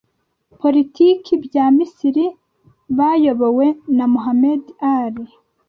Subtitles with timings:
[0.59, 2.25] politiki bya Misiri
[2.97, 3.67] bayobowe
[3.97, 4.63] na Mohammed
[4.97, 5.25] Ali